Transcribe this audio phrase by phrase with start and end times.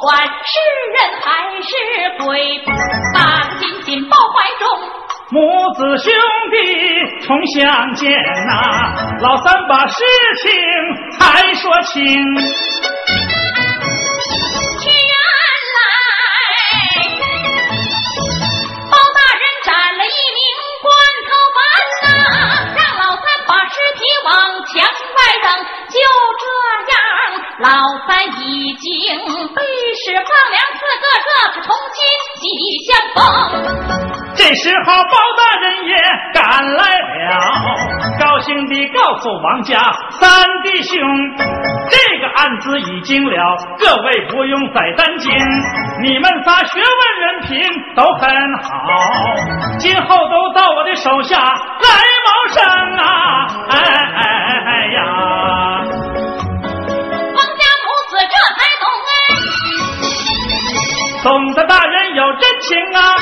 [0.00, 0.60] 管是
[0.94, 1.28] 人还
[1.60, 1.70] 是
[2.24, 2.62] 鬼，
[3.14, 3.18] 把
[3.58, 4.64] 紧紧抱怀中，
[5.30, 5.38] 母
[5.74, 6.12] 子兄
[6.52, 6.56] 弟
[7.26, 8.10] 重相见
[8.46, 8.50] 呐。
[9.20, 10.04] 老三把事
[10.42, 10.52] 情
[11.18, 12.02] 才说清，
[14.84, 14.92] 原
[15.74, 15.80] 来
[18.88, 19.68] 包大人斩
[19.98, 20.40] 了一名
[20.80, 20.86] 官
[21.26, 21.58] 头犯
[22.04, 22.06] 呐，
[22.76, 24.30] 让老三把尸体往
[24.66, 24.74] 墙
[25.16, 25.46] 外扔。
[25.88, 25.94] 就
[26.38, 26.44] 这
[26.92, 26.96] 样，
[27.60, 27.66] 老
[28.06, 28.08] 三
[28.40, 28.86] 已经。
[30.08, 32.00] 是放，粮四个这可重新
[32.40, 32.44] 喜
[32.86, 33.16] 相逢。
[34.34, 35.92] 这时候包大人也
[36.32, 36.40] 赶
[36.76, 37.30] 来了，
[38.18, 40.98] 高兴地告诉王家三弟兄，
[41.90, 45.30] 这个案子已经了，各位不用再担心，
[46.00, 48.30] 你们仨学问人品都很
[48.62, 48.70] 好，
[49.78, 51.48] 今后都到我的手下来
[52.24, 52.64] 谋生
[52.96, 53.46] 啊！
[53.70, 54.37] 哎哎
[61.22, 63.14] 总的大人有真情啊，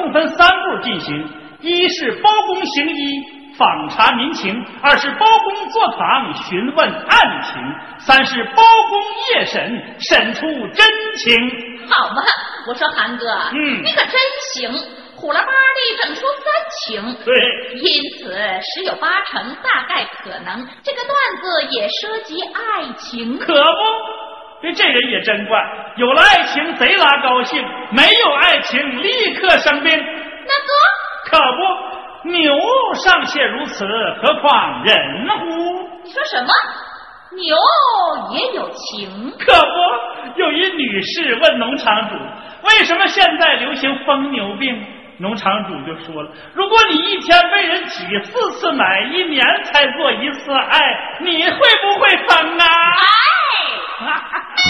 [0.00, 1.28] 共分三步进行：
[1.60, 3.22] 一是包公行医
[3.58, 7.60] 访查民情；二是包公坐堂询问案情；
[7.98, 9.02] 三是包公
[9.34, 11.36] 夜审审出真情。
[11.88, 12.22] 好嘛，
[12.66, 14.12] 我说韩哥，嗯，你可真
[14.54, 14.72] 行，
[15.16, 16.46] 虎了巴的整出三
[16.86, 17.16] 情。
[17.24, 17.34] 对，
[17.74, 23.38] 因此十有八成，大概可能这个段子也涉及爱情。
[23.38, 24.29] 可不。
[24.62, 25.58] 这这人也真怪，
[25.96, 29.90] 有了爱情贼拉高兴，没有爱情立刻生病。
[29.96, 32.54] 那哥，可不，牛
[32.94, 33.86] 尚且如此，
[34.22, 35.88] 何况人乎？
[36.04, 36.52] 你说什么？
[37.36, 37.56] 牛
[38.32, 39.32] 也有情？
[39.38, 42.16] 可不，有一女士问农场主，
[42.64, 44.84] 为什么现在流行疯牛病？
[45.18, 50.80] 农场主就说了，如果你一天被人挤四次奶，一年才做一次爱，
[51.20, 52.66] 你会不会疯啊？
[54.00, 54.60] 开。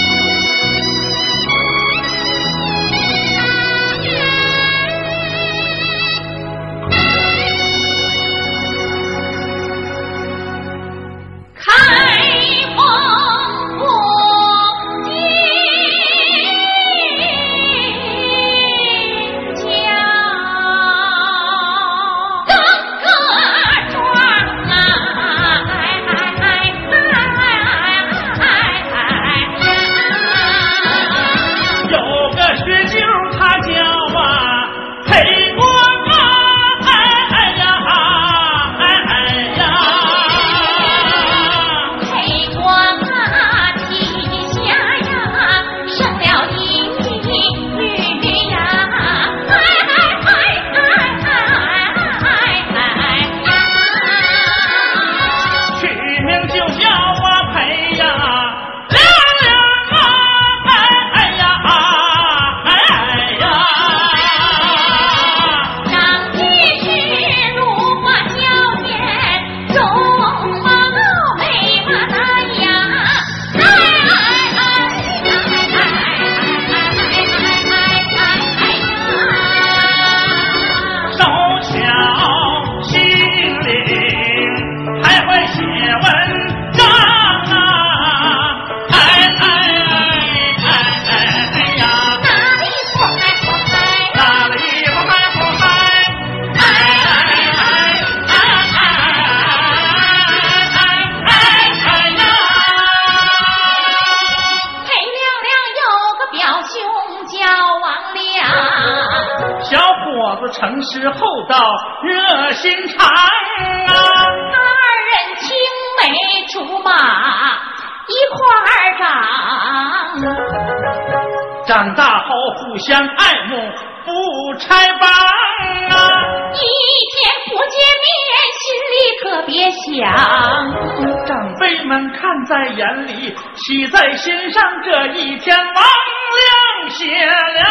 [132.21, 134.63] 看在眼里，喜在心上。
[134.85, 137.63] 这一天，王亮写了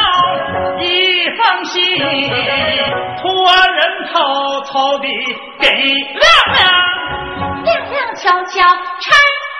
[0.81, 1.81] 一封信，
[3.22, 3.28] 托
[3.68, 3.80] 人
[4.12, 4.19] 偷
[4.72, 5.07] 偷地
[5.60, 6.24] 给亮
[6.56, 6.60] 亮。
[7.63, 8.60] 亮亮悄悄
[9.00, 9.07] 拆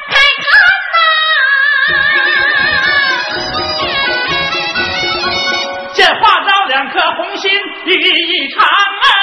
[0.08, 0.48] 开看
[0.96, 0.98] 呐，
[5.94, 7.52] 见画着两颗红心，
[7.86, 9.19] 寓意长哎。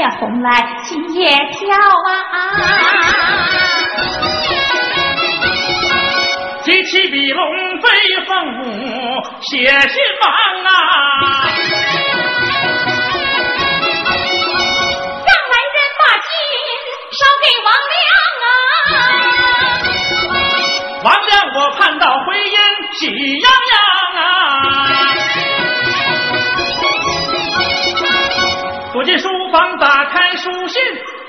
[0.00, 0.50] 得脸也红来，
[0.82, 2.10] 心也跳啊。
[6.64, 7.44] 提起笔龙
[7.80, 7.88] 飞
[8.26, 8.30] 凤
[8.60, 8.62] 舞，
[9.42, 10.30] 写信忙
[10.64, 10.72] 啊！
[15.26, 16.28] 让来人把信
[17.12, 17.98] 捎给王亮
[18.44, 18.48] 啊！
[21.04, 22.56] 王亮，我看到回音
[22.98, 23.00] 喜
[23.40, 23.74] 洋洋
[24.22, 24.26] 啊！
[29.00, 30.82] 走进书房，打开书信，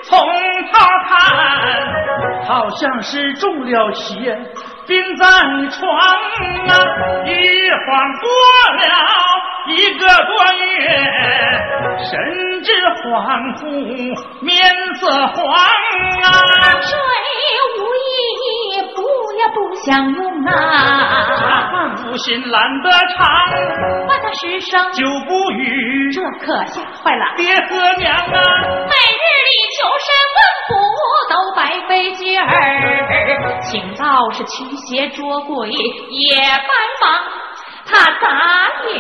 [0.04, 4.38] 从头看，好像是中了邪，
[4.86, 5.26] 病在
[5.70, 5.90] 床
[6.68, 6.76] 啊！
[7.26, 7.88] 一晃
[8.20, 8.28] 过
[8.76, 8.84] 了
[9.70, 10.68] 一个多月，
[12.10, 12.74] 神志
[13.06, 13.64] 恍惚，
[14.42, 14.54] 面
[14.96, 16.28] 色黄啊！
[19.84, 20.52] 水无益，补也不相用啊！
[21.38, 21.74] 茶饭
[22.06, 23.28] 无心懒得尝，
[24.08, 27.26] 把他师生就不语，这可吓坏了。
[27.38, 28.26] 爹和娘啊！
[28.26, 30.08] 每日里求神
[30.38, 30.72] 问卜
[31.30, 32.44] 都白费劲儿，
[33.64, 36.70] 请道士驱邪捉鬼也白
[37.02, 37.24] 忙，
[37.86, 38.28] 他咋
[38.88, 38.94] 也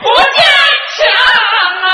[0.00, 0.36] 不见
[0.96, 1.00] 强
[1.84, 1.90] 啊！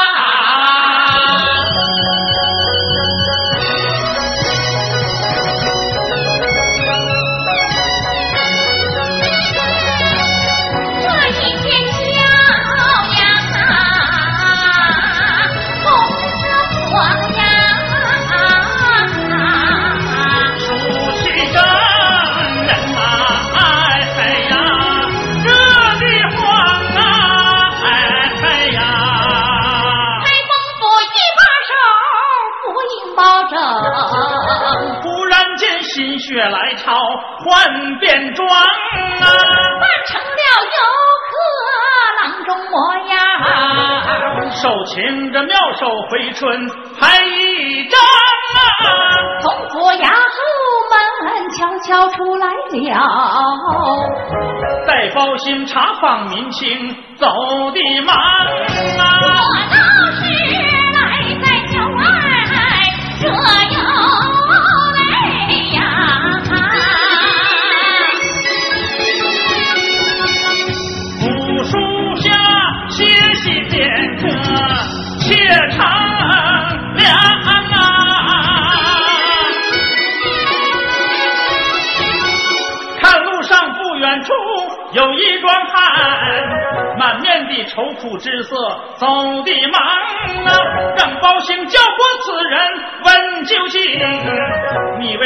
[46.15, 46.69] 回春
[47.01, 48.01] 拍一张
[48.55, 48.57] 啊，
[49.43, 50.39] 从府衙后
[50.89, 50.95] 门
[51.51, 52.95] 悄悄出来了，
[54.87, 57.27] 带包心茶坊民情走
[57.73, 58.15] 的忙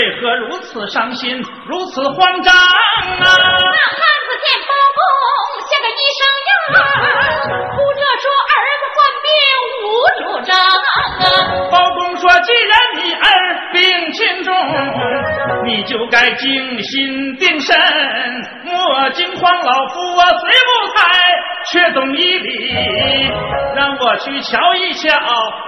[0.08, 1.36] 为何如此伤心，
[1.66, 2.64] 如此慌张啊？
[3.20, 4.98] 那汉子见包公
[5.68, 6.50] 像个医生样，
[7.76, 9.28] 哭着说儿子患病
[9.84, 9.86] 无
[10.16, 10.88] 主张啊。
[11.70, 13.26] 包公说：“既然你儿
[13.74, 14.50] 病情重，
[15.66, 17.76] 你就该静心定神，
[18.64, 19.60] 莫惊慌。
[19.60, 20.98] 老夫我虽不才，
[21.70, 23.30] 却懂医理，
[23.76, 25.10] 让我去瞧一瞧，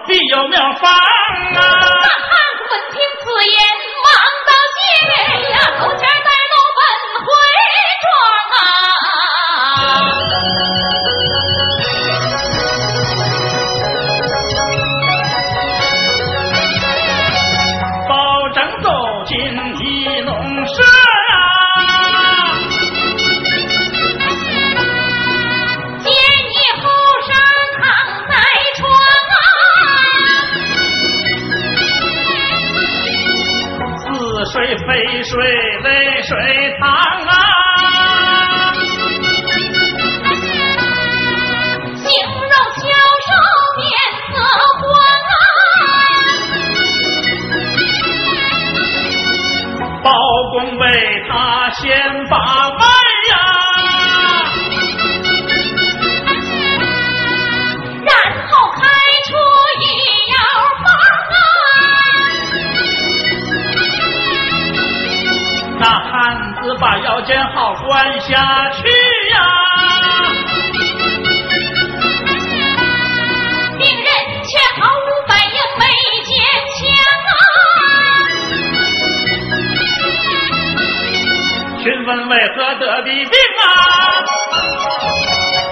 [0.06, 1.04] 必有妙方啊
[1.52, 3.59] 那啊！”汉子闻听此言，
[68.30, 68.78] 下去
[69.30, 69.34] 呀。
[73.76, 74.06] 病人
[74.44, 75.82] 却毫无反应，没
[76.25, 76.30] 坚
[76.76, 76.78] 强
[77.26, 77.32] 啊。
[81.82, 83.66] 询问为何得的病啊？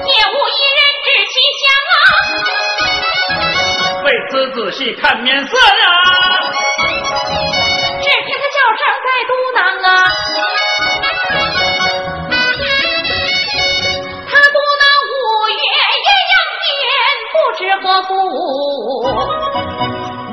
[0.05, 1.63] 也无一人知其详
[1.93, 1.97] 啊。
[4.05, 6.08] 为此仔细看面色呀。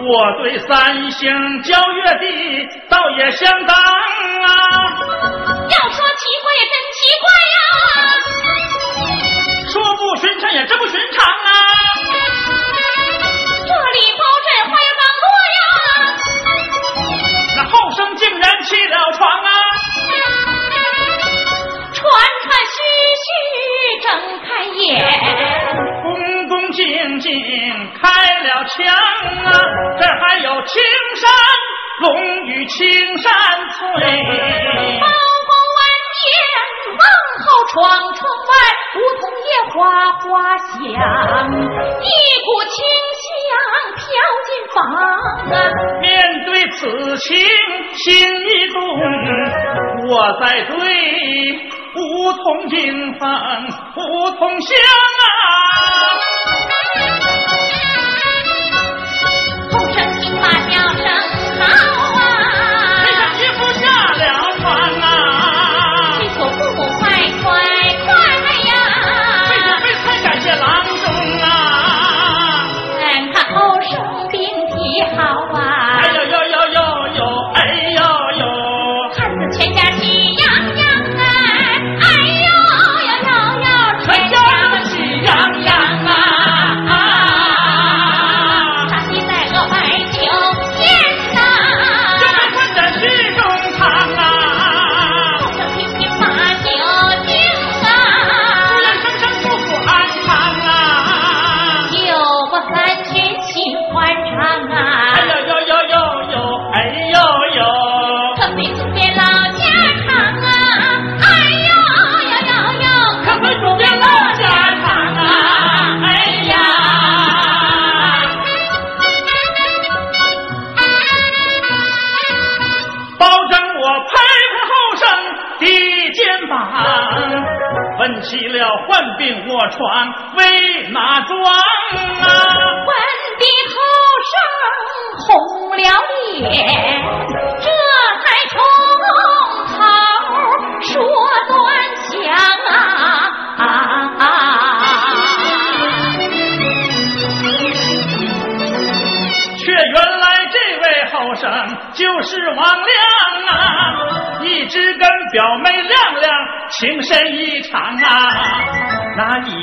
[0.07, 2.21] 我对三星交月的
[2.89, 3.77] 倒也相当啊。
[5.67, 7.57] 要说奇怪也真奇怪呀，
[9.71, 11.49] 说不寻常也真不寻常啊。
[13.67, 15.59] 这里包阵花园网络呀，
[17.57, 19.49] 那后生竟然起了床啊。
[21.93, 22.03] 传
[22.43, 22.77] 传续
[23.23, 23.27] 续
[24.03, 24.07] 睁
[24.43, 24.83] 开眼，
[26.03, 26.05] 恭
[26.47, 27.25] 恭敬敬
[27.99, 28.03] 开
[28.45, 28.73] 了墙
[29.45, 29.49] 啊。
[29.99, 30.73] 这还有青
[31.15, 31.23] 山
[32.01, 32.05] 龙
[32.45, 33.31] 与青山
[33.71, 33.79] 翠，
[34.99, 35.05] 包
[35.47, 35.79] 包万
[36.21, 36.25] 年
[36.91, 37.03] 往
[37.41, 37.73] 后窗
[38.13, 38.51] 窗外，
[38.95, 39.75] 梧桐叶哗
[40.21, 40.23] 哗
[40.57, 40.69] 响，
[42.01, 42.11] 一
[42.43, 42.75] 股清
[43.23, 43.27] 香
[43.95, 44.03] 飘
[44.45, 45.01] 进房啊。
[46.01, 46.05] 面
[46.45, 47.25] 对此情
[47.93, 48.77] 心一动，
[50.09, 50.73] 我在对
[51.95, 51.97] 梧
[52.33, 52.83] 桐迎
[53.17, 53.23] 风，
[53.95, 56.34] 梧桐香啊。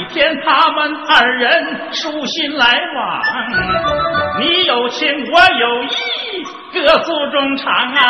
[0.06, 3.22] 天他们二人书信来往，
[4.40, 8.02] 你有情我有意，各诉衷肠啊！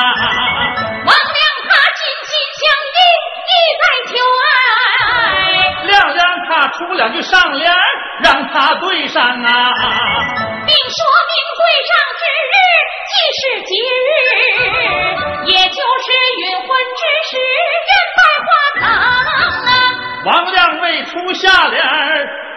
[1.04, 2.62] 王亮他心心相
[2.94, 3.00] 印，
[3.48, 4.46] 意在求爱。
[5.86, 7.72] 亮亮他出两句上联，
[8.22, 9.72] 让他对上啊，
[10.66, 12.54] 并说明对上之日
[13.08, 16.06] 即是吉日，也就是
[16.38, 17.32] 云婚之时。
[20.24, 21.82] 王亮未出下联，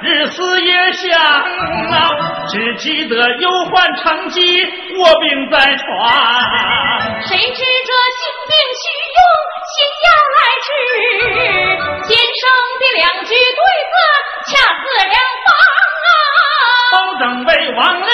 [0.02, 2.12] 日思夜想啊，
[2.48, 4.40] 只记得忧患成疾，
[4.98, 5.84] 卧病在床。
[7.22, 8.86] 谁知这心病需
[9.18, 9.20] 用，
[9.74, 10.68] 心药来治，
[12.04, 12.44] 先生
[12.80, 13.96] 的两句对子，
[14.46, 15.48] 恰似良方
[16.06, 16.08] 啊。
[16.92, 18.08] 保证为王亮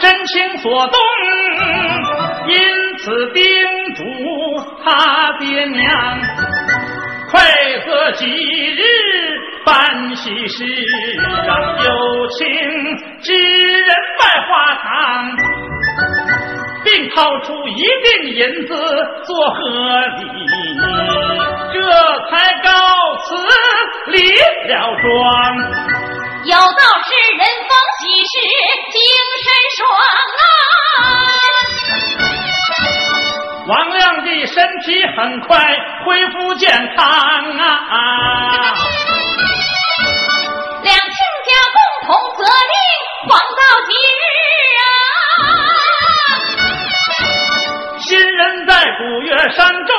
[0.00, 1.00] 真情所动，
[2.48, 2.52] 因
[2.98, 3.42] 此叮
[3.94, 4.04] 嘱
[4.84, 6.20] 他爹娘。
[7.34, 7.40] 配
[7.80, 8.80] 合几日
[9.64, 10.64] 办喜事，
[11.44, 12.38] 让有情
[13.20, 13.88] 之人
[14.20, 14.84] 拜花堂，
[16.84, 18.72] 并掏出一锭银子
[19.24, 19.58] 做贺
[20.20, 20.22] 礼，
[21.72, 21.76] 这
[22.30, 22.70] 才告
[23.24, 23.34] 辞
[24.12, 24.16] 离
[24.68, 24.72] 了
[25.02, 25.04] 庄。
[26.44, 28.32] 有道是人逢喜事
[28.92, 29.00] 精
[29.42, 29.80] 神爽
[30.38, 31.33] 啊！
[33.66, 35.56] 王亮的身体很快
[36.04, 38.74] 恢复健康啊！
[40.82, 41.16] 两亲
[41.46, 42.76] 家共同责令，
[43.26, 43.90] 黄道吉
[44.20, 44.22] 日
[44.80, 44.84] 啊！
[48.00, 49.96] 新人在古月山中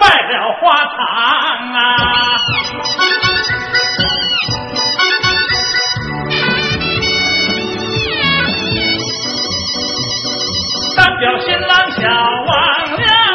[0.00, 0.98] 拜了花堂
[1.72, 1.78] 啊。
[11.18, 13.33] 表新郎小王娘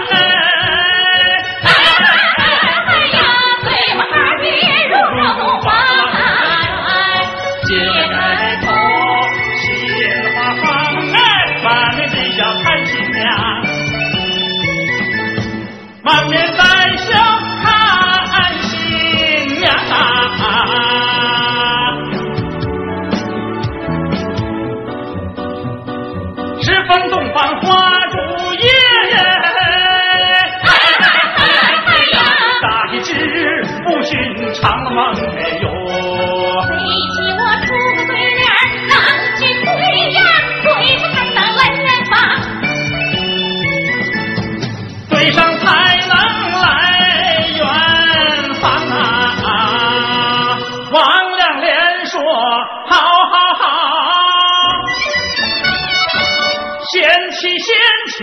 [57.00, 57.72] 贤妻贤
[58.18, 58.20] 亲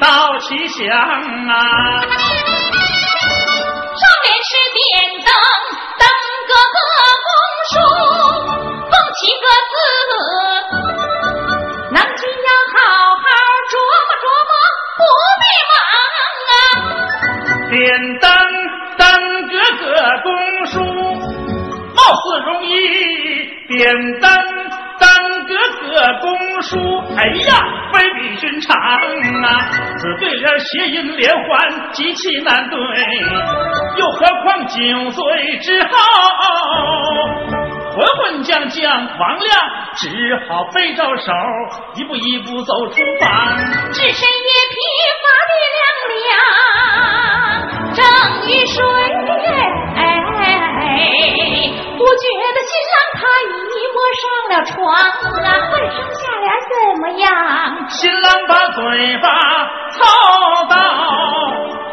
[0.00, 0.06] 到
[0.38, 1.52] 齐祥啊！
[3.92, 4.80] 上联是点
[5.26, 5.28] 灯，
[5.98, 6.02] 灯
[6.48, 6.76] 哥哥
[7.26, 7.30] 公
[7.68, 7.76] 书，
[8.88, 9.76] 封七个字。
[11.92, 12.76] 郎君要好
[13.12, 13.22] 好
[13.68, 14.50] 琢磨琢磨，
[14.96, 15.00] 不
[15.38, 15.76] 必忙
[16.48, 16.52] 啊。
[17.68, 17.76] 点
[18.20, 18.24] 灯
[18.96, 19.04] 灯
[19.50, 19.52] 哥
[19.84, 19.84] 哥
[20.22, 20.26] 公
[20.72, 20.74] 书，
[21.94, 22.72] 貌似容易；
[23.68, 23.76] 点
[24.18, 24.26] 灯
[27.18, 27.50] 哎呀，
[27.92, 28.80] 非比寻常啊！
[29.98, 32.78] 此对联谐音连环，极其难对，
[33.96, 34.76] 又何况酒
[35.10, 35.88] 醉之后，
[37.96, 39.50] 混混将将王亮
[39.96, 40.08] 只
[40.48, 41.32] 好背着手，
[41.96, 43.58] 一步一步走出房。
[43.92, 44.76] 只身也疲
[45.18, 45.80] 乏的凉
[46.14, 46.30] 凉，
[47.94, 47.98] 正
[48.46, 48.78] 欲睡，
[51.98, 53.52] 不觉得新郎他已
[53.92, 54.72] 摸上了床
[55.42, 56.22] 啊，问声下
[57.16, 57.88] 样？
[57.88, 59.28] 新郎把嘴巴
[59.92, 59.96] 凑
[60.68, 60.76] 到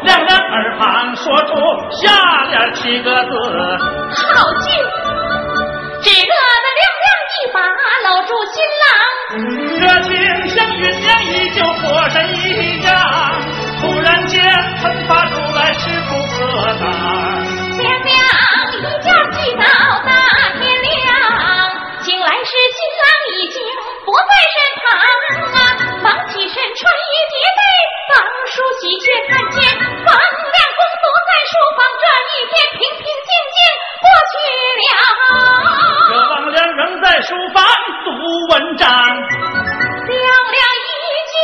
[0.02, 1.54] 亮亮耳旁，说出
[1.90, 3.30] 下联七个字。
[4.14, 4.74] 好劲，
[6.02, 7.58] 只乐得亮亮一把
[8.04, 8.86] 搂住新郎。
[9.78, 10.08] 热情
[10.48, 12.92] 像酝酿已久，火神一样，
[13.80, 14.42] 突然间
[14.80, 16.36] 喷发出来，势不可
[16.78, 16.84] 挡。
[17.78, 18.14] 亮亮
[18.72, 19.64] 一觉睡到
[20.04, 20.10] 大
[20.58, 20.94] 天亮，
[22.02, 23.56] 醒来时新郎已经
[24.06, 24.86] 不在身旁
[25.50, 25.58] 啊，
[25.98, 27.62] 忙起身穿衣叠被，
[28.06, 29.58] 放梳洗，却看见
[30.06, 33.58] 王亮公坐在书房，这一天平平静静
[33.98, 34.38] 过去
[34.78, 34.86] 了。
[36.06, 37.66] 这王亮仍在书房
[38.06, 38.08] 读
[38.54, 40.22] 文章，亮
[40.54, 40.94] 亮一
[41.26, 41.34] 见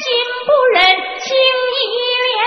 [0.00, 0.08] 心
[0.46, 0.80] 不忍，
[1.20, 1.92] 轻移
[2.24, 2.39] 脸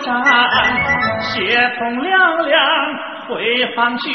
[0.00, 0.22] 站，
[1.20, 2.60] 斜风凉凉
[3.28, 4.10] 回房去，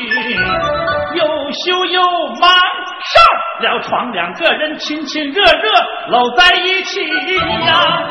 [1.14, 2.02] 又羞又
[2.40, 3.22] 忙，上
[3.62, 5.70] 了床，两个人亲亲热热
[6.10, 8.10] 搂在一起呀。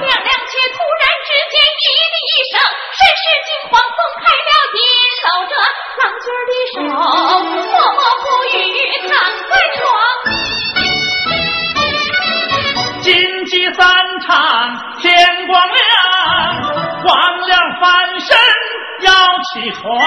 [19.43, 19.99] 起床，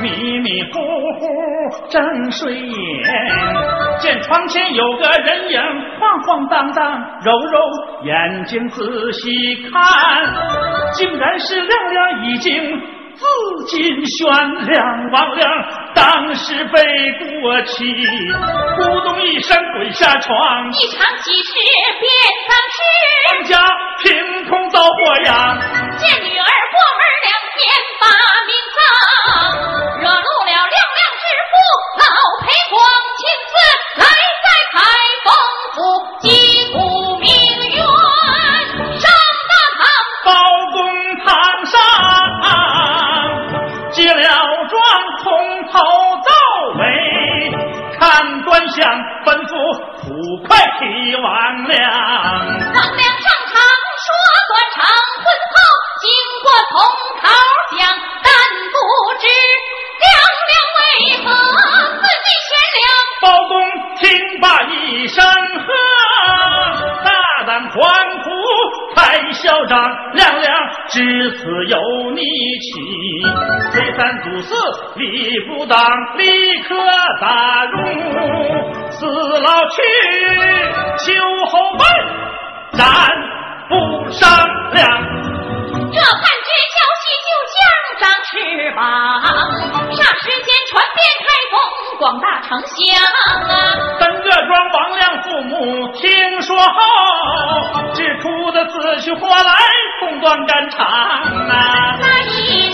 [0.00, 0.80] 迷迷糊
[1.18, 1.28] 糊
[1.90, 2.74] 正睡眼，
[3.98, 5.60] 见床前有个人影
[5.98, 7.60] 晃晃荡荡，揉揉
[8.04, 9.30] 眼睛仔细
[9.70, 9.82] 看，
[10.94, 12.82] 竟然是亮亮已经。
[13.20, 13.26] 紫
[13.66, 14.32] 金悬
[14.64, 15.50] 梁，王亮
[15.94, 16.80] 当时被
[17.42, 17.84] 过气，
[18.78, 21.52] 咕咚一声滚下床，一场喜事
[22.00, 22.08] 变
[22.46, 22.80] 丧事，
[23.28, 23.58] 王家
[24.02, 24.08] 凭
[24.48, 24.94] 空遭祸
[25.26, 25.58] 殃。
[25.98, 26.38] 见女
[49.24, 49.54] 吩咐
[50.02, 52.99] 捕快提王亮。
[70.90, 70.98] 至
[71.36, 71.78] 此有
[72.14, 72.20] 你
[72.60, 72.68] 起。
[73.72, 74.54] 推三阻四
[74.96, 75.02] 理
[75.46, 75.78] 不当，
[76.16, 76.22] 立
[76.62, 76.74] 刻
[77.20, 77.76] 打入
[78.90, 79.76] 死牢去，
[80.98, 81.04] 秋
[81.46, 81.82] 后门
[82.72, 82.82] 斩
[83.68, 83.72] 不
[84.10, 84.20] 商
[84.72, 84.78] 量。
[85.72, 86.99] 这判决消息
[88.30, 88.36] 翅
[88.76, 88.80] 膀，
[89.90, 92.70] 霎时间传遍开封广大城乡
[93.02, 93.50] 啊！
[93.98, 96.70] 本各庄王亮父母听说后，
[97.92, 99.52] 只哭得死去活来，
[99.98, 101.98] 痛断肝肠啊！
[101.98, 102.70] 那一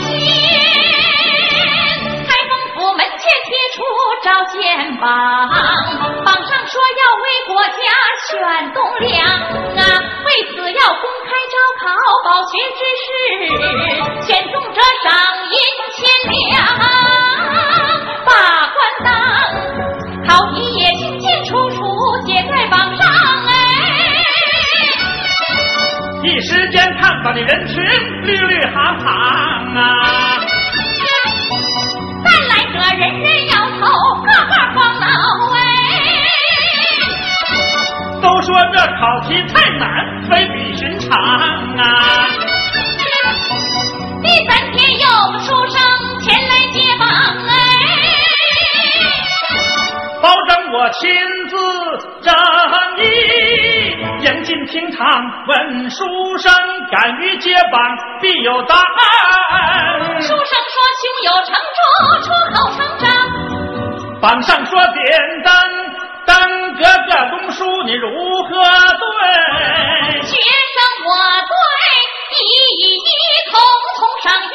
[56.26, 56.52] 书生，
[56.90, 57.80] 敢于接榜
[58.20, 58.82] 必有答案。
[60.20, 61.78] 书生说胸有成竹，
[62.24, 63.06] 出口成章。
[64.20, 64.98] 榜上说点
[65.44, 65.52] 灯，
[66.26, 70.20] 灯个个公书，你如何对？
[70.24, 71.10] 学生我
[71.46, 71.54] 对
[72.34, 72.42] 一
[72.82, 72.84] 一
[73.48, 73.54] 统
[73.96, 74.50] 统上月，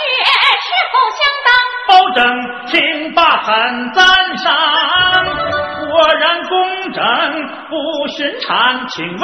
[0.67, 1.49] 是否相当？
[1.88, 2.19] 包拯
[2.67, 2.75] 听
[3.13, 4.03] 罢很赞
[4.39, 4.51] 赏，
[5.49, 5.61] 果
[6.07, 6.51] 然工
[6.93, 7.03] 整
[7.69, 7.73] 不
[8.09, 8.87] 寻常。
[8.87, 9.21] 请问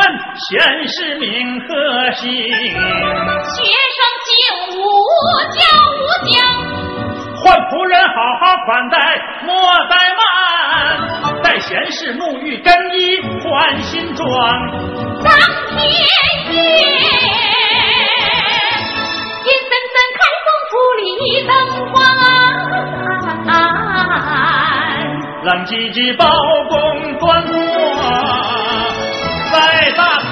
[0.49, 1.67] 贤士名和
[2.11, 2.27] 姓？
[2.31, 3.57] 学
[3.95, 4.29] 生进
[4.77, 4.79] 屋，
[5.51, 5.59] 叫
[5.97, 6.35] 吴江。
[7.39, 8.09] 换仆人好
[8.39, 8.95] 好款待，
[9.45, 9.49] 莫
[9.87, 10.21] 怠慢。
[11.43, 14.25] 待贤士沐浴更衣，换新装。
[15.23, 15.29] 当
[15.69, 15.77] 天
[16.51, 16.55] 夜，
[19.43, 21.01] 阴森森开封府里
[21.45, 21.51] 灯
[21.91, 21.95] 光
[23.47, 23.47] 暗。
[25.47, 26.27] 冷唧唧包
[26.67, 26.75] 公
[27.19, 27.55] 端坐
[29.49, 29.55] 在
[29.95, 30.27] 大堂，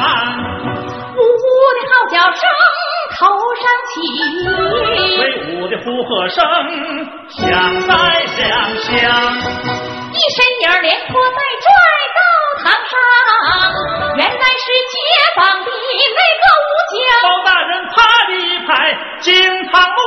[1.16, 2.44] 呜呜的号角声
[3.16, 3.24] 头
[3.56, 3.96] 上起，
[5.22, 5.24] 威
[5.56, 6.36] 武的呼喝声
[7.30, 7.40] 响
[7.88, 7.96] 在
[8.28, 8.44] 响
[8.76, 8.92] 响。
[10.12, 11.66] 一身影儿连拖带拽
[12.12, 12.20] 到
[12.62, 13.00] 堂上，
[14.18, 14.94] 原来是街
[15.38, 15.72] 坊的
[16.12, 17.00] 那个武将。
[17.24, 17.96] 包大人趴
[18.28, 18.70] 的一排
[19.22, 19.32] 惊
[19.72, 20.04] 堂木，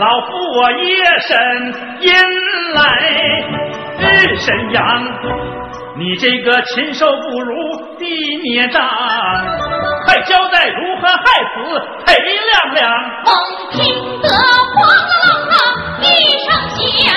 [0.00, 0.88] 老夫我夜
[1.20, 1.28] 深
[2.00, 2.08] 引
[2.72, 2.80] 来
[4.00, 4.80] 日沈阳。
[5.96, 8.04] 你这个禽兽不如的
[8.42, 8.82] 孽障，
[10.06, 12.90] 快交代如何害死裴亮亮。
[13.24, 13.28] 猛
[13.72, 13.78] 听
[14.22, 15.54] 得哗啦啦啦
[16.00, 16.04] 一
[16.38, 17.12] 声响，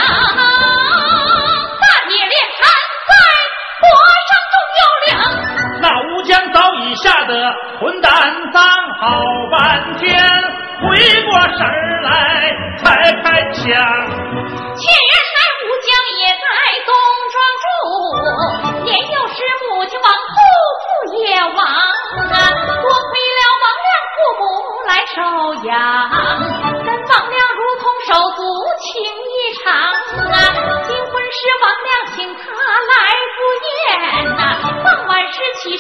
[1.79, 2.59] 大铁链缠
[3.07, 3.11] 在
[3.79, 3.83] 脖
[4.27, 5.11] 上中有两。
[5.81, 7.31] 那吴江早已吓得
[7.79, 8.11] 混蛋
[8.51, 8.59] 丧，
[8.99, 9.01] 好
[9.49, 10.03] 半天
[10.81, 10.83] 回
[11.23, 11.61] 过神
[12.03, 12.07] 来
[12.83, 12.83] 才
[13.23, 13.63] 开枪。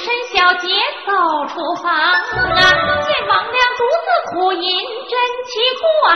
[0.03, 0.67] 身小姐
[1.07, 1.11] 走
[1.47, 2.59] 出房啊，
[3.07, 4.61] 见王亮独自苦吟
[5.07, 5.13] 真
[5.47, 5.51] 奇
[6.03, 6.11] 怪，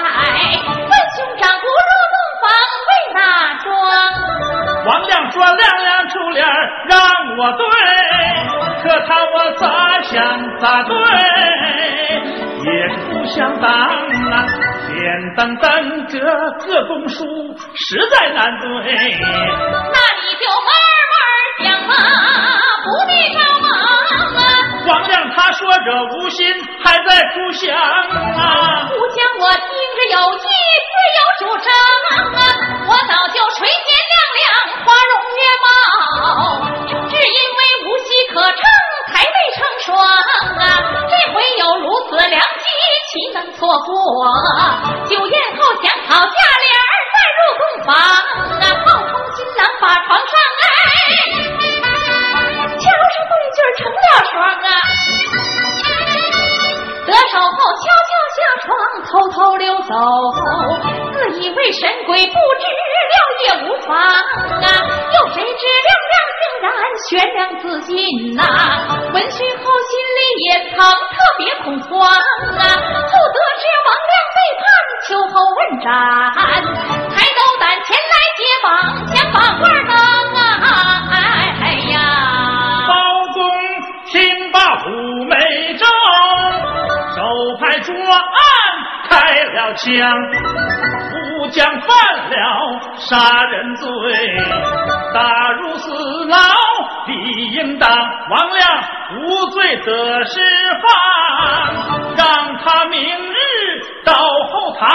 [0.75, 1.71] 问兄长不入
[2.11, 2.45] 洞房
[2.87, 3.19] 为哪
[3.63, 3.71] 桩？
[4.85, 6.51] 王亮说：“亮亮出脸儿
[6.89, 6.99] 让
[7.37, 7.63] 我对，
[8.83, 10.93] 可他我咋想咋对，
[12.65, 14.45] 也是不相当啊！
[14.87, 14.95] 简
[15.35, 17.23] 单单这个公书，
[17.73, 18.67] 实在难对。
[18.67, 20.69] 那你就慢
[21.11, 21.15] 慢
[21.63, 21.93] 讲吧，
[22.83, 23.39] 不必着
[25.37, 25.85] 他说着
[26.17, 26.51] 无心
[26.83, 30.49] 还在哭想啊，故乡我听着有意，
[30.89, 31.69] 自有主张
[32.09, 32.41] 啊！
[32.89, 34.43] 我早就垂涎亮亮
[34.83, 35.69] 花容月貌，
[37.07, 38.57] 只因为无戏可唱，
[39.13, 40.59] 才未成双啊！
[41.07, 42.65] 这回有如此良机，
[43.11, 43.93] 岂能错过？
[45.07, 48.65] 酒宴后想好价联儿，再入洞房啊！
[48.83, 50.33] 炮冲新郎把床上
[53.77, 54.69] 成了双啊！
[57.05, 58.67] 得手后悄悄下床，
[59.05, 59.93] 偷偷溜走，
[61.13, 62.65] 自以为神鬼，不知
[63.07, 64.67] 了也无妨啊。
[65.13, 66.69] 有谁知亮亮竟然
[67.07, 67.95] 悬梁自尽
[68.35, 68.41] 呐？
[69.13, 72.11] 闻讯后心里也曾特别恐慌啊。
[72.59, 74.65] 后得知王亮背叛，
[75.07, 75.87] 秋后问斩，
[77.09, 78.67] 才斗胆前来接榜，
[79.15, 79.37] 想把
[89.77, 89.85] 将。
[91.39, 91.87] 武将犯
[92.29, 92.35] 了
[92.97, 93.85] 杀人罪，
[95.13, 95.87] 打入死
[96.25, 96.37] 牢
[97.05, 97.13] 理
[97.53, 97.87] 应当。
[98.29, 98.83] 王亮
[99.21, 100.39] 无罪得释
[100.81, 100.85] 放，
[102.17, 103.35] 让他明日
[104.03, 104.87] 到后堂。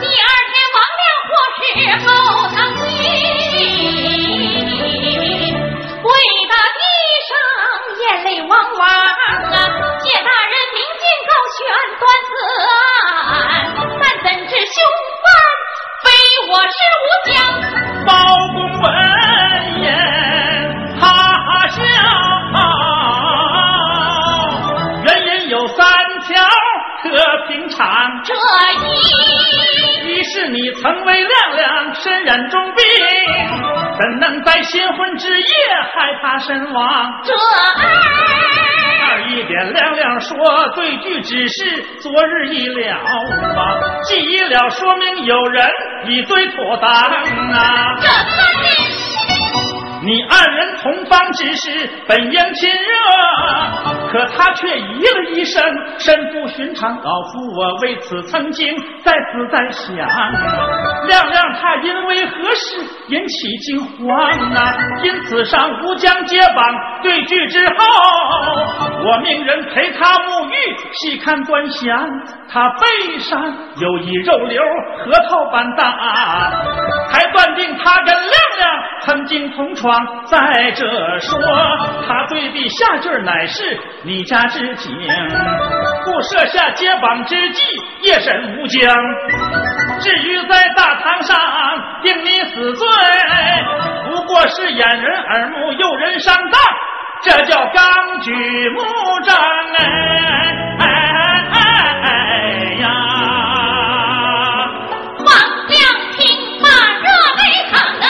[0.00, 1.62] 第二天，王亮或是
[2.04, 2.08] 后
[2.54, 2.88] 堂里
[6.02, 6.06] 跪
[6.48, 6.80] 到地
[7.28, 7.32] 上，
[8.00, 9.22] 眼泪汪汪啊！
[10.02, 10.49] 谢大人
[11.56, 11.58] 悬
[11.98, 12.32] 断此
[13.26, 14.74] 案，但怎知凶
[15.22, 15.24] 犯
[16.04, 16.06] 非
[16.48, 17.30] 我是无疆
[18.06, 18.08] 包
[18.54, 19.19] 公文。
[28.24, 28.34] 这
[30.04, 32.84] 一，一是你曾为亮亮身染重病，
[33.98, 35.46] 怎能在新婚之夜
[35.94, 37.20] 害怕身亡？
[37.24, 37.38] 这二。
[39.02, 40.36] 二一点亮亮说，
[40.74, 42.96] 对句只是昨日已了
[43.56, 43.80] 吧？
[44.04, 45.66] 记已了，说明有人
[46.06, 47.96] 已最妥当啊。
[47.98, 48.70] 这三年，
[50.02, 52.78] 你二人同房之事本应亲热，
[54.10, 55.62] 可他却移了一身，
[55.98, 59.96] 身不寻常，告诉我为此曾经在思在想。
[61.06, 64.74] 亮亮他因为何事引起惊慌啊？
[65.02, 66.64] 因此上吴江接榜
[67.02, 67.74] 对句之后。
[69.02, 72.06] 我命人陪他沐浴，细看端详，
[72.50, 73.40] 他背上
[73.76, 74.62] 有一肉瘤，
[75.04, 75.90] 核桃般大，
[77.10, 78.70] 还断定他跟亮亮
[79.02, 80.24] 曾经同床。
[80.26, 81.38] 再者说，
[82.06, 84.96] 他对比下句乃是你家之景，
[86.04, 87.62] 故设下揭榜之计，
[88.00, 88.96] 夜审无疆。
[90.00, 91.36] 至于在大堂上
[92.02, 92.86] 定你死罪，
[94.08, 96.58] 不过是掩人耳目，诱人上当。
[97.22, 98.32] 这叫纲举
[98.70, 98.80] 目
[99.26, 99.36] 张
[99.76, 99.84] 哎
[100.78, 100.84] 哎
[102.80, 102.88] 呀！
[105.18, 105.28] 王
[105.68, 105.78] 亮
[106.16, 106.18] 听
[106.62, 106.66] 罢
[107.02, 108.08] 热泪淌啊，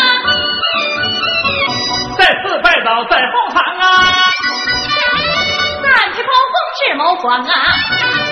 [2.16, 4.09] 再次拜倒在后堂啊，
[6.94, 8.29] Mẫu 啊